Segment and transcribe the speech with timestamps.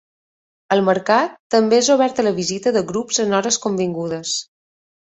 [0.75, 4.39] El Mercat també és obert a la visita de grups en hores convingudes.